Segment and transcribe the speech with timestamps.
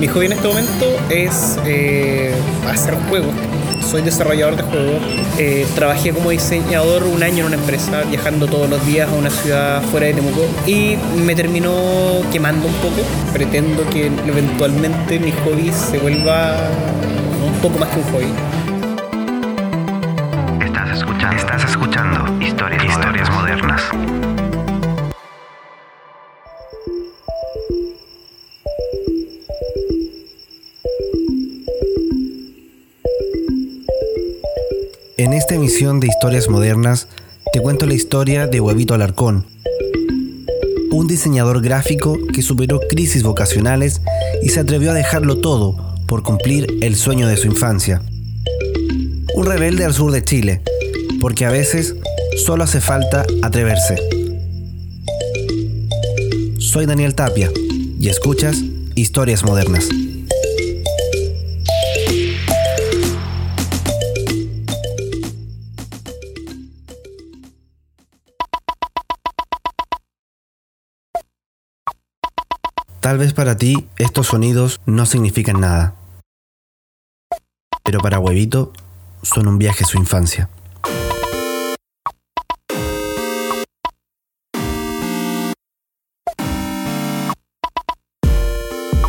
[0.00, 2.34] mi hobby en este momento es eh,
[2.66, 3.34] hacer juegos.
[3.82, 5.02] Soy desarrollador de juegos.
[5.36, 9.28] Eh, trabajé como diseñador un año en una empresa, viajando todos los días a una
[9.28, 10.46] ciudad fuera de Temuco.
[10.66, 13.02] Y me terminó quemando un poco.
[13.34, 16.56] Pretendo que eventualmente mi hobby se vuelva
[17.44, 18.32] un poco más que un hobby.
[21.36, 24.29] Estás escuchando, historias modernas.
[35.20, 37.06] En esta emisión de Historias Modernas
[37.52, 39.44] te cuento la historia de Huevito Alarcón,
[40.92, 44.00] un diseñador gráfico que superó crisis vocacionales
[44.42, 48.00] y se atrevió a dejarlo todo por cumplir el sueño de su infancia.
[49.34, 50.62] Un rebelde al sur de Chile,
[51.20, 51.96] porque a veces
[52.42, 53.96] solo hace falta atreverse.
[56.56, 57.50] Soy Daniel Tapia
[58.00, 58.62] y escuchas
[58.94, 59.86] Historias Modernas.
[73.10, 75.96] Tal vez para ti estos sonidos no significan nada,
[77.82, 78.72] pero para Huevito
[79.24, 80.48] son un viaje a su infancia.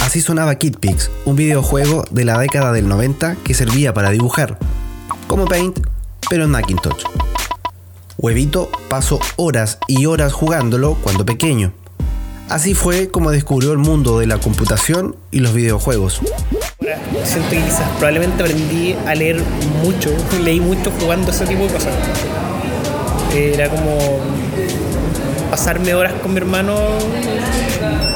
[0.00, 4.58] Así sonaba Kid Pix, un videojuego de la década del 90 que servía para dibujar,
[5.28, 5.86] como Paint,
[6.28, 7.04] pero en Macintosh.
[8.18, 11.72] Huevito pasó horas y horas jugándolo cuando pequeño.
[12.48, 16.20] Así fue como descubrió el mundo de la computación y los videojuegos.
[17.24, 19.42] Siento que quizás probablemente aprendí a leer
[19.82, 20.10] mucho,
[20.42, 21.94] leí mucho jugando ese tipo de cosas.
[23.34, 23.98] Era como
[25.50, 26.76] pasarme horas con mi hermano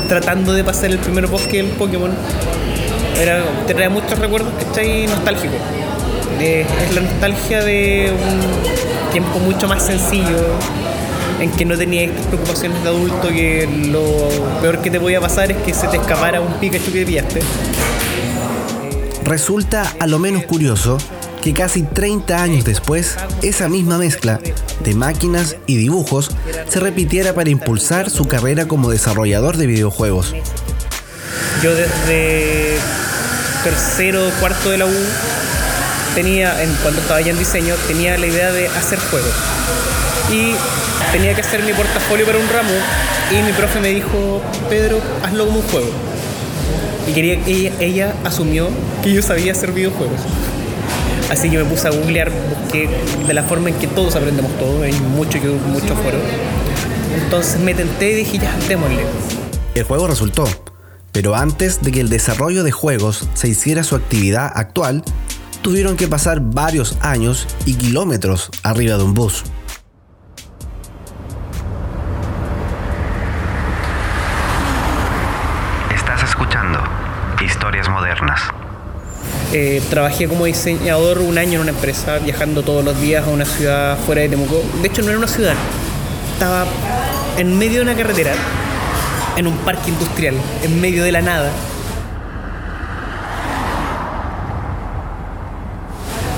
[0.09, 2.13] tratando de pasar el primer bosque del Pokémon.
[3.19, 5.59] Era, te trae muchos recuerdos que ahí nostálgicos.
[6.41, 10.55] Eh, es la nostalgia de un tiempo mucho más sencillo,
[11.41, 14.29] en que no tenía estas preocupaciones de adulto que lo
[14.61, 17.41] peor que te podía pasar es que se te escapara un Pikachu que pillaste.
[19.25, 20.99] Resulta a lo menos curioso
[21.43, 24.41] que casi 30 años después, esa misma mezcla
[24.83, 26.31] de máquinas y dibujos
[26.69, 30.35] se repitiera para impulsar su carrera como desarrollador de videojuegos.
[31.63, 32.79] Yo desde
[33.63, 34.95] tercero, cuarto de la U,
[36.15, 39.35] tenía, en, cuando estaba ya en diseño, tenía la idea de hacer juegos.
[40.31, 40.55] Y
[41.13, 42.70] tenía que hacer mi portafolio para un ramo
[43.30, 45.91] y mi profe me dijo, Pedro, hazlo como un juego.
[47.07, 48.69] Y quería, ella, ella asumió
[49.02, 50.20] que yo sabía hacer videojuegos.
[51.30, 52.89] Así que me puse a googlear, busqué
[53.27, 56.23] de la forma en que todos aprendemos todo, hay mucho que muchos foros.
[57.23, 59.05] Entonces me tenté y dije, ya, démosle.
[59.75, 60.45] El juego resultó,
[61.13, 65.02] pero antes de que el desarrollo de juegos se hiciera su actividad actual,
[65.63, 69.45] tuvieron que pasar varios años y kilómetros arriba de un bus.
[79.53, 83.47] Eh, trabajé como diseñador un año en una empresa, viajando todos los días a una
[83.47, 84.63] ciudad fuera de Temuco.
[84.83, 85.55] De hecho, no era una ciudad,
[86.35, 86.67] estaba
[87.39, 88.35] en medio de una carretera,
[89.39, 91.51] en un parque industrial, en medio de la nada.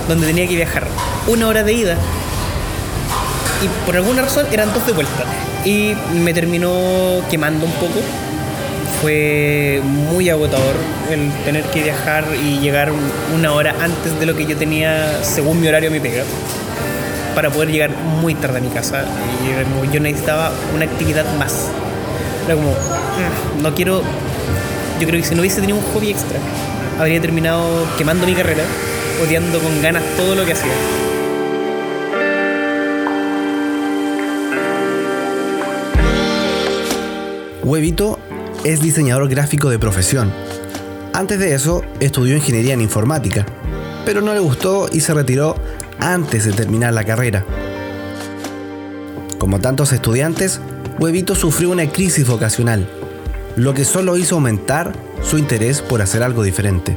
[0.07, 0.87] Donde tenía que viajar
[1.27, 1.97] una hora de ida
[3.63, 5.25] y por alguna razón eran dos de vuelta.
[5.65, 8.01] Y me terminó quemando un poco
[9.01, 10.75] fue muy agotador
[11.11, 12.91] el tener que viajar y llegar
[13.35, 16.23] una hora antes de lo que yo tenía según mi horario a mi pega
[17.35, 17.91] para poder llegar
[18.21, 19.05] muy tarde a mi casa
[19.47, 21.69] y era como, yo necesitaba una actividad más.
[22.47, 24.03] Era como "Mm, no quiero
[25.01, 26.39] yo creo que si no hubiese tenido un hobby extra
[26.99, 28.65] habría terminado quemando mi carrera
[29.25, 30.73] odiando con ganas todo lo que hacía.
[37.63, 38.19] Huevito
[38.65, 40.33] es diseñador gráfico de profesión.
[41.13, 43.47] Antes de eso, estudió ingeniería en informática,
[44.05, 45.57] pero no le gustó y se retiró
[45.99, 47.45] antes de terminar la carrera.
[49.39, 50.61] Como tantos estudiantes,
[50.99, 52.87] Huevito sufrió una crisis vocacional,
[53.57, 54.93] lo que solo hizo aumentar
[55.23, 56.97] su interés por hacer algo diferente.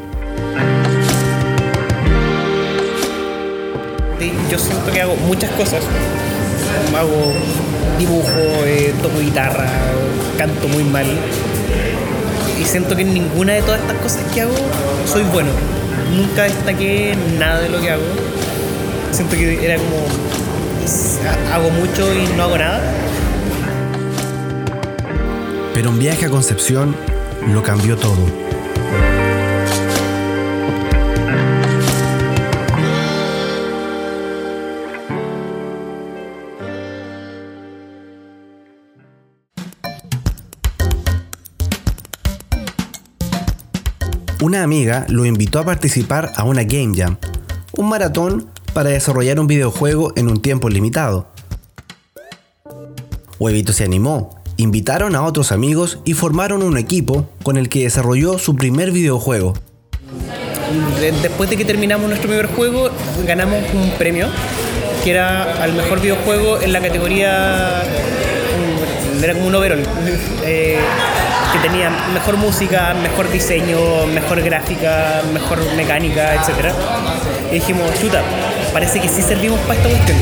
[4.50, 5.84] Yo siento que hago muchas cosas.
[6.96, 7.34] Hago
[7.98, 9.66] dibujo, eh, toco guitarra,
[10.38, 11.08] canto muy mal.
[12.64, 14.56] Y siento que en ninguna de todas estas cosas que hago
[15.06, 15.50] soy bueno.
[16.16, 18.04] Nunca destaqué nada de lo que hago.
[19.12, 20.08] Siento que era como
[21.54, 22.82] hago mucho y no hago nada.
[25.74, 26.96] Pero un viaje a Concepción
[27.54, 28.53] lo cambió todo.
[44.44, 47.16] Una amiga lo invitó a participar a una Game Jam,
[47.78, 51.28] un maratón para desarrollar un videojuego en un tiempo limitado.
[53.40, 58.38] Huevito se animó, invitaron a otros amigos y formaron un equipo con el que desarrolló
[58.38, 59.54] su primer videojuego.
[61.22, 62.90] Después de que terminamos nuestro primer juego,
[63.26, 64.28] ganamos un premio
[65.06, 67.82] que era al mejor videojuego en la categoría.
[69.24, 69.84] Era como un overall.
[70.44, 70.80] Eh,
[71.54, 76.74] que tenía mejor música, mejor diseño, mejor gráfica, mejor mecánica, etc.
[77.52, 78.24] Y dijimos, chuta,
[78.74, 80.18] parece que sí servimos para esta cuestión.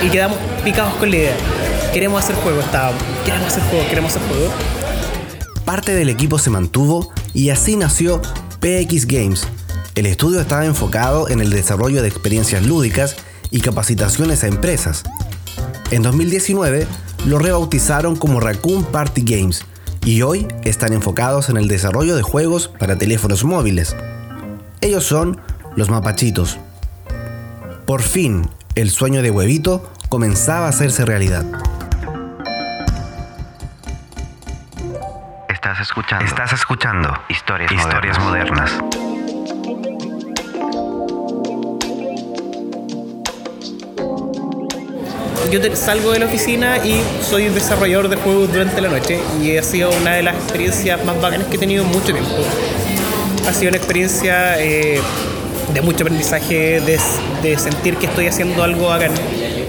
[0.00, 1.36] Y quedamos picados con la idea.
[1.92, 3.02] Queremos hacer juego, estábamos.
[3.24, 4.52] Queremos hacer juego, queremos hacer juego.
[5.64, 8.22] Parte del equipo se mantuvo y así nació
[8.60, 9.48] PX Games.
[9.96, 13.16] El estudio estaba enfocado en el desarrollo de experiencias lúdicas
[13.50, 15.02] y capacitaciones a empresas.
[15.90, 16.86] En 2019
[17.26, 19.64] lo rebautizaron como Raccoon Party Games
[20.04, 23.96] y hoy están enfocados en el desarrollo de juegos para teléfonos móviles.
[24.80, 25.40] Ellos son
[25.76, 26.58] los mapachitos.
[27.86, 31.44] Por fin, el sueño de Huevito comenzaba a hacerse realidad.
[35.48, 36.24] Estás escuchando.
[36.24, 38.72] Estás escuchando historias, historias modernas.
[45.52, 49.62] Yo salgo de la oficina y soy desarrollador de juegos durante la noche y ha
[49.62, 52.36] sido una de las experiencias más bacanas que he tenido en mucho tiempo.
[53.46, 54.98] Ha sido una experiencia eh,
[55.74, 59.12] de mucho aprendizaje, de, sentir que estoy haciendo algo bacán,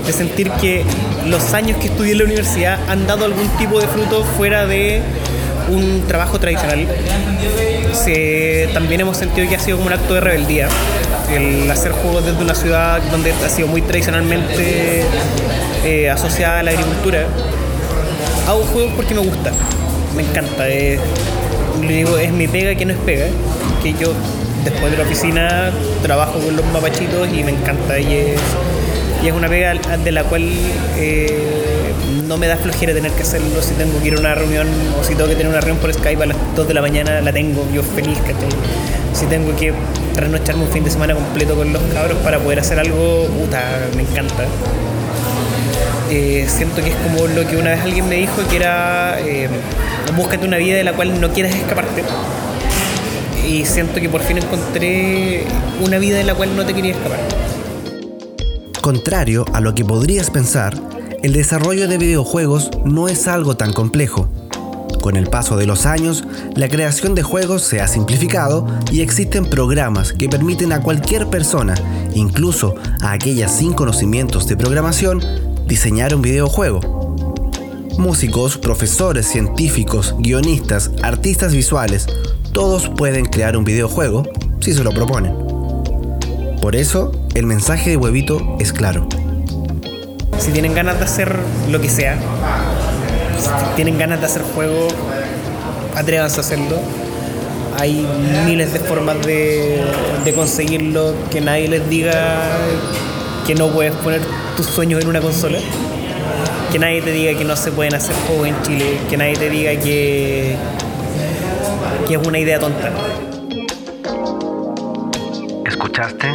[0.05, 0.85] de sentir que
[1.25, 5.01] los años que estudié en la universidad han dado algún tipo de fruto fuera de
[5.69, 6.87] un trabajo tradicional.
[8.73, 10.69] también hemos sentido que ha sido como un acto de rebeldía
[11.29, 15.03] el hacer juegos desde una ciudad donde ha sido muy tradicionalmente
[15.83, 17.25] eh, asociada a la agricultura.
[18.47, 19.51] Hago juegos porque me gusta,
[20.15, 20.67] me encanta.
[20.67, 20.99] Es,
[21.81, 23.25] digo, es mi pega que no es pega,
[23.81, 24.13] que yo
[24.63, 25.71] después de la oficina
[26.01, 27.99] trabajo con los mapachitos y me encanta.
[27.99, 28.41] Y es,
[29.23, 30.43] y es una pega de la cual
[30.97, 31.93] eh,
[32.27, 33.61] no me da flojera tener que hacerlo.
[33.61, 34.67] Si tengo que ir a una reunión
[34.99, 37.21] o si tengo que tener una reunión por Skype a las 2 de la mañana,
[37.21, 38.49] la tengo yo feliz, ¿cachai?
[39.13, 39.73] Si tengo que
[40.13, 43.61] trasnocharme un fin de semana completo con los cabros para poder hacer algo, puta,
[43.95, 44.45] me encanta.
[46.15, 49.49] Eh, siento que es como lo que una vez alguien me dijo que era eh,
[50.15, 52.03] búscate una vida de la cual no quieras escaparte
[53.49, 55.43] y siento que por fin encontré
[55.83, 57.17] una vida de la cual no te quería escapar
[58.79, 60.79] Contrario a lo que podrías pensar,
[61.23, 64.29] el desarrollo de videojuegos no es algo tan complejo.
[65.01, 66.25] Con el paso de los años,
[66.55, 71.73] la creación de juegos se ha simplificado y existen programas que permiten a cualquier persona,
[72.13, 75.21] incluso a aquellas sin conocimientos de programación,
[75.73, 77.15] diseñar un videojuego.
[77.97, 82.05] Músicos, profesores, científicos, guionistas, artistas visuales,
[82.51, 84.21] todos pueden crear un videojuego
[84.59, 85.33] si se lo proponen.
[86.61, 89.07] Por eso, el mensaje de Huevito es claro.
[90.37, 91.35] Si tienen ganas de hacer
[91.71, 92.19] lo que sea,
[93.39, 94.89] si tienen ganas de hacer juego,
[95.95, 96.77] atrévanse a hacerlo.
[97.79, 98.07] Hay
[98.45, 99.83] miles de formas de,
[100.23, 102.59] de conseguirlo, que nadie les diga
[103.45, 104.21] que no puedes poner
[104.55, 105.59] tus sueños en una consola.
[106.71, 108.97] Que nadie te diga que no se pueden hacer juegos en Chile.
[109.09, 110.55] Que nadie te diga que,
[112.07, 112.91] que es una idea tonta.
[115.65, 116.27] ¿Escuchaste?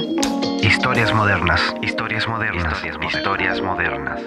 [0.62, 1.61] Historias modernas.
[1.83, 2.79] Historias modernas.
[2.85, 4.21] Historias modernas.